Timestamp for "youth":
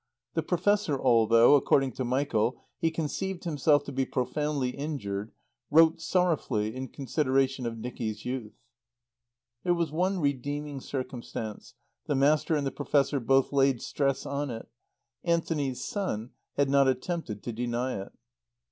8.25-8.55